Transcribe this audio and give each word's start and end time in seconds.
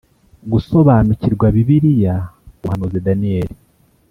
Gusobanukirwa 0.51 1.45
Bibiliya 1.55 2.15
Umuhanuzi 2.59 2.99
Daniyeli 3.05 3.55